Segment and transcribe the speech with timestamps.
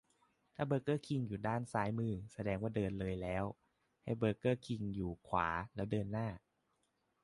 [0.55, 1.39] ถ้าเบอร์เกอร์คิงอยู่
[1.73, 3.43] ซ้ายมือ แสดงว่าเดินเลยแล้ว
[4.03, 6.27] ให้เบอร์เกอร์คิงอยู่ขวา แล้วเดินหน้า